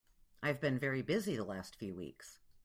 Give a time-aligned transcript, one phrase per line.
[0.41, 2.39] I've been very busy the last few weeks.